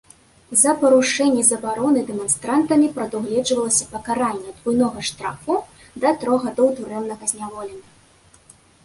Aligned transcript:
За 0.59 0.71
парушэнне 0.83 1.41
забароны 1.49 1.99
дэманстрантамі 2.07 2.87
прадугледжвалася 2.95 3.85
пакаранне 3.91 4.49
ад 4.55 4.63
буйнога 4.63 5.05
штрафу 5.11 5.59
да 6.05 6.15
трох 6.25 6.39
гадоў 6.47 6.73
турэмнага 6.81 7.23
зняволення. 7.35 7.87